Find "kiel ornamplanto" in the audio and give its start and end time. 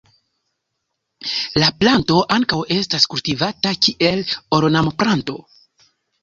3.89-5.39